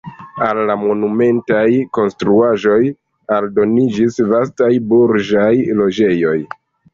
Al 0.43 0.59
la 0.67 0.75
monumentaj 0.83 1.65
konstruaĵoj 1.97 2.79
aldoniĝis 3.37 4.19
vastaj 4.33 4.71
burĝaj 4.95 5.53
loĝejoj. 5.85 6.35